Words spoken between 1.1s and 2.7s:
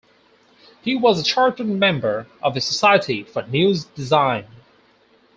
a charter member of the